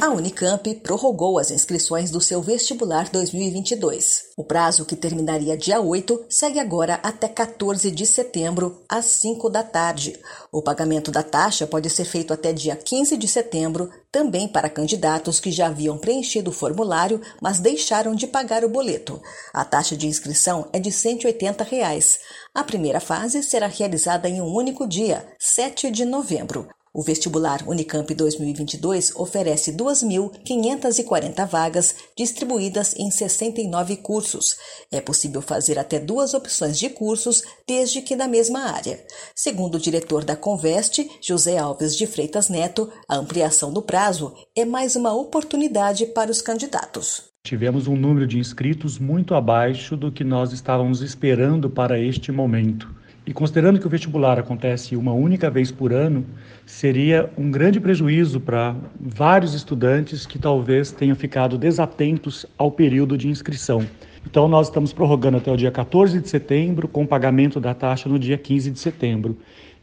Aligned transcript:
A 0.00 0.08
Unicamp 0.08 0.74
prorrogou 0.76 1.38
as 1.38 1.50
inscrições 1.50 2.10
do 2.10 2.22
seu 2.22 2.40
vestibular 2.40 3.10
2022. 3.10 4.30
O 4.34 4.42
prazo, 4.42 4.86
que 4.86 4.96
terminaria 4.96 5.58
dia 5.58 5.78
8, 5.78 6.24
segue 6.26 6.58
agora 6.58 6.98
até 7.02 7.28
14 7.28 7.90
de 7.90 8.06
setembro, 8.06 8.80
às 8.88 9.04
5 9.04 9.50
da 9.50 9.62
tarde. 9.62 10.18
O 10.50 10.62
pagamento 10.62 11.10
da 11.10 11.22
taxa 11.22 11.66
pode 11.66 11.90
ser 11.90 12.06
feito 12.06 12.32
até 12.32 12.50
dia 12.50 12.76
15 12.76 13.14
de 13.18 13.28
setembro, 13.28 13.90
também 14.10 14.48
para 14.48 14.70
candidatos 14.70 15.38
que 15.38 15.52
já 15.52 15.66
haviam 15.66 15.98
preenchido 15.98 16.48
o 16.48 16.54
formulário, 16.54 17.20
mas 17.38 17.58
deixaram 17.58 18.14
de 18.14 18.26
pagar 18.26 18.64
o 18.64 18.70
boleto. 18.70 19.20
A 19.52 19.66
taxa 19.66 19.94
de 19.94 20.06
inscrição 20.06 20.66
é 20.72 20.80
de 20.80 20.90
180 20.90 21.62
reais. 21.62 22.20
A 22.54 22.64
primeira 22.64 23.00
fase 23.00 23.42
será 23.42 23.66
realizada 23.66 24.30
em 24.30 24.40
um 24.40 24.50
único 24.50 24.88
dia, 24.88 25.26
7 25.38 25.90
de 25.90 26.06
novembro. 26.06 26.66
O 26.92 27.04
vestibular 27.04 27.62
Unicamp 27.68 28.12
2022 28.12 29.14
oferece 29.14 29.72
2.540 29.72 31.46
vagas 31.46 31.94
distribuídas 32.16 32.96
em 32.96 33.12
69 33.12 33.98
cursos. 33.98 34.56
É 34.90 35.00
possível 35.00 35.40
fazer 35.40 35.78
até 35.78 36.00
duas 36.00 36.34
opções 36.34 36.76
de 36.76 36.90
cursos, 36.90 37.44
desde 37.64 38.02
que 38.02 38.16
na 38.16 38.26
mesma 38.26 38.72
área. 38.72 38.98
Segundo 39.36 39.76
o 39.76 39.80
diretor 39.80 40.24
da 40.24 40.34
Conveste, 40.34 41.08
José 41.22 41.58
Alves 41.58 41.96
de 41.96 42.08
Freitas 42.08 42.48
Neto, 42.48 42.90
a 43.08 43.14
ampliação 43.14 43.72
do 43.72 43.82
prazo 43.82 44.34
é 44.56 44.64
mais 44.64 44.96
uma 44.96 45.14
oportunidade 45.14 46.06
para 46.06 46.32
os 46.32 46.42
candidatos. 46.42 47.30
Tivemos 47.44 47.86
um 47.86 47.94
número 47.94 48.26
de 48.26 48.36
inscritos 48.36 48.98
muito 48.98 49.36
abaixo 49.36 49.96
do 49.96 50.10
que 50.10 50.24
nós 50.24 50.52
estávamos 50.52 51.02
esperando 51.02 51.70
para 51.70 52.00
este 52.00 52.32
momento. 52.32 52.99
E 53.26 53.32
considerando 53.32 53.78
que 53.78 53.86
o 53.86 53.90
vestibular 53.90 54.38
acontece 54.38 54.96
uma 54.96 55.12
única 55.12 55.50
vez 55.50 55.70
por 55.70 55.92
ano, 55.92 56.24
seria 56.64 57.30
um 57.36 57.50
grande 57.50 57.78
prejuízo 57.78 58.40
para 58.40 58.74
vários 58.98 59.52
estudantes 59.54 60.24
que 60.24 60.38
talvez 60.38 60.90
tenham 60.90 61.14
ficado 61.14 61.58
desatentos 61.58 62.46
ao 62.56 62.70
período 62.70 63.18
de 63.18 63.28
inscrição. 63.28 63.86
Então, 64.26 64.48
nós 64.48 64.68
estamos 64.68 64.92
prorrogando 64.92 65.36
até 65.36 65.50
o 65.50 65.56
dia 65.56 65.70
14 65.70 66.20
de 66.20 66.28
setembro, 66.28 66.88
com 66.88 67.06
pagamento 67.06 67.60
da 67.60 67.74
taxa 67.74 68.08
no 68.08 68.18
dia 68.18 68.36
15 68.36 68.70
de 68.70 68.78
setembro. 68.78 69.36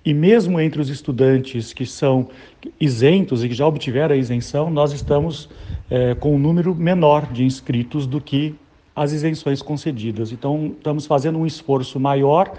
E 0.03 0.13
mesmo 0.13 0.59
entre 0.59 0.79
os 0.79 0.89
estudantes 0.89 1.73
que 1.73 1.85
são 1.85 2.29
isentos 2.79 3.43
e 3.43 3.49
que 3.49 3.53
já 3.53 3.67
obtiveram 3.67 4.15
a 4.15 4.17
isenção, 4.17 4.69
nós 4.69 4.93
estamos 4.93 5.49
é, 5.89 6.15
com 6.15 6.35
um 6.35 6.39
número 6.39 6.73
menor 6.73 7.31
de 7.31 7.43
inscritos 7.43 8.07
do 8.07 8.21
que 8.21 8.55
as 8.95 9.11
isenções 9.11 9.61
concedidas. 9.61 10.31
Então, 10.31 10.73
estamos 10.77 11.05
fazendo 11.05 11.37
um 11.37 11.45
esforço 11.45 11.99
maior 11.99 12.51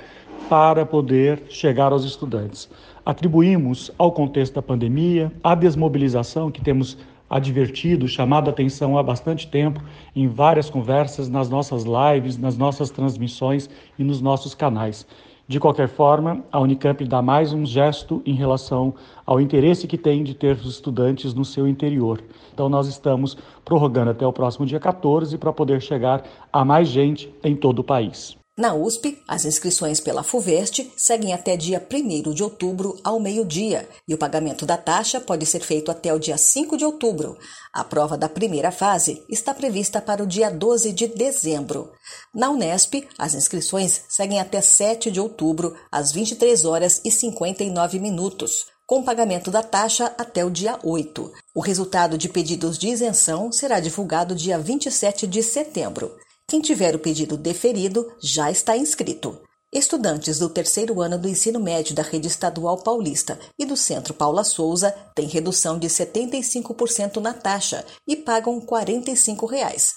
para 0.48 0.86
poder 0.86 1.42
chegar 1.48 1.92
aos 1.92 2.04
estudantes. 2.04 2.68
Atribuímos 3.04 3.90
ao 3.98 4.12
contexto 4.12 4.54
da 4.54 4.62
pandemia, 4.62 5.30
à 5.42 5.54
desmobilização 5.54 6.50
que 6.50 6.62
temos 6.62 6.96
advertido, 7.28 8.08
chamado 8.08 8.48
a 8.48 8.50
atenção 8.50 8.96
há 8.96 9.02
bastante 9.02 9.46
tempo 9.46 9.82
em 10.16 10.26
várias 10.26 10.70
conversas, 10.70 11.28
nas 11.28 11.50
nossas 11.50 11.84
lives, 11.84 12.38
nas 12.38 12.56
nossas 12.56 12.90
transmissões 12.90 13.68
e 13.98 14.04
nos 14.04 14.20
nossos 14.22 14.54
canais. 14.54 15.06
De 15.46 15.58
qualquer 15.58 15.88
forma, 15.88 16.44
a 16.52 16.60
Unicamp 16.60 17.02
dá 17.04 17.22
mais 17.22 17.52
um 17.52 17.64
gesto 17.64 18.22
em 18.24 18.34
relação 18.34 18.94
ao 19.24 19.40
interesse 19.40 19.86
que 19.86 19.96
tem 19.96 20.22
de 20.22 20.34
ter 20.34 20.56
os 20.56 20.66
estudantes 20.66 21.32
no 21.32 21.44
seu 21.44 21.66
interior. 21.66 22.22
Então, 22.52 22.68
nós 22.68 22.86
estamos 22.86 23.36
prorrogando 23.64 24.10
até 24.10 24.26
o 24.26 24.32
próximo 24.32 24.66
dia 24.66 24.80
14 24.80 25.36
para 25.38 25.52
poder 25.52 25.80
chegar 25.80 26.22
a 26.52 26.64
mais 26.64 26.88
gente 26.88 27.32
em 27.42 27.56
todo 27.56 27.78
o 27.78 27.84
país. 27.84 28.37
Na 28.58 28.74
USP, 28.74 29.22
as 29.28 29.44
inscrições 29.44 30.00
pela 30.00 30.24
FUVEST 30.24 30.92
seguem 30.96 31.32
até 31.32 31.56
dia 31.56 31.80
1 31.80 32.34
de 32.34 32.42
outubro 32.42 32.98
ao 33.04 33.20
meio-dia 33.20 33.88
e 34.08 34.12
o 34.12 34.18
pagamento 34.18 34.66
da 34.66 34.76
taxa 34.76 35.20
pode 35.20 35.46
ser 35.46 35.60
feito 35.60 35.92
até 35.92 36.12
o 36.12 36.18
dia 36.18 36.36
5 36.36 36.76
de 36.76 36.84
outubro. 36.84 37.38
A 37.72 37.84
prova 37.84 38.18
da 38.18 38.28
primeira 38.28 38.72
fase 38.72 39.22
está 39.28 39.54
prevista 39.54 40.00
para 40.00 40.24
o 40.24 40.26
dia 40.26 40.50
12 40.50 40.90
de 40.92 41.06
dezembro. 41.06 41.92
Na 42.34 42.50
Unesp, 42.50 43.06
as 43.16 43.32
inscrições 43.32 44.02
seguem 44.08 44.40
até 44.40 44.60
7 44.60 45.08
de 45.08 45.20
outubro, 45.20 45.76
às 45.88 46.10
23 46.10 46.64
horas 46.64 47.00
e 47.04 47.12
59 47.12 48.00
minutos 48.00 48.66
com 48.88 49.04
pagamento 49.04 49.50
da 49.50 49.62
taxa 49.62 50.14
até 50.16 50.42
o 50.42 50.50
dia 50.50 50.78
8. 50.82 51.30
O 51.54 51.60
resultado 51.60 52.16
de 52.16 52.26
pedidos 52.26 52.78
de 52.78 52.88
isenção 52.88 53.52
será 53.52 53.80
divulgado 53.80 54.34
dia 54.34 54.58
27 54.58 55.26
de 55.26 55.42
setembro. 55.42 56.10
Quem 56.50 56.62
tiver 56.62 56.96
o 56.96 56.98
pedido 56.98 57.36
deferido 57.36 58.10
já 58.18 58.50
está 58.50 58.74
inscrito. 58.74 59.38
Estudantes 59.70 60.38
do 60.38 60.48
terceiro 60.48 61.02
ano 61.02 61.18
do 61.18 61.28
ensino 61.28 61.60
médio 61.60 61.94
da 61.94 62.02
Rede 62.02 62.26
Estadual 62.26 62.78
Paulista 62.78 63.38
e 63.58 63.66
do 63.66 63.76
Centro 63.76 64.14
Paula 64.14 64.42
Souza 64.42 64.90
têm 65.14 65.26
redução 65.26 65.78
de 65.78 65.88
75% 65.88 67.18
na 67.18 67.34
taxa 67.34 67.84
e 68.06 68.16
pagam 68.16 68.58
45 68.62 69.44
reais. 69.44 69.92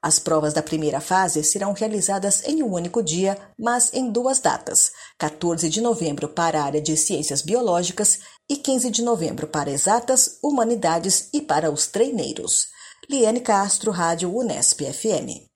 As 0.00 0.20
provas 0.20 0.54
da 0.54 0.62
primeira 0.62 1.00
fase 1.00 1.42
serão 1.42 1.72
realizadas 1.72 2.44
em 2.46 2.62
um 2.62 2.72
único 2.72 3.02
dia, 3.02 3.36
mas 3.58 3.92
em 3.92 4.08
duas 4.08 4.38
datas: 4.38 4.92
14 5.18 5.68
de 5.68 5.80
novembro 5.80 6.28
para 6.28 6.60
a 6.60 6.64
área 6.66 6.80
de 6.80 6.96
ciências 6.96 7.42
biológicas 7.42 8.20
e 8.48 8.54
15 8.54 8.90
de 8.90 9.02
novembro 9.02 9.48
para 9.48 9.72
exatas, 9.72 10.38
humanidades 10.40 11.30
e 11.32 11.42
para 11.42 11.68
os 11.68 11.88
treineiros. 11.88 12.68
Liane 13.10 13.40
Castro, 13.40 13.90
Rádio 13.90 14.32
Unesp 14.32 14.82
FM. 14.82 15.55